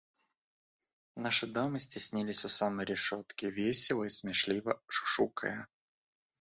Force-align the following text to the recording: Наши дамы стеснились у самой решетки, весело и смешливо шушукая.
Наши 1.15 1.45
дамы 1.45 1.79
стеснились 1.79 2.43
у 2.43 2.49
самой 2.49 2.85
решетки, 2.87 3.45
весело 3.45 4.05
и 4.05 4.09
смешливо 4.09 4.81
шушукая. 4.87 5.67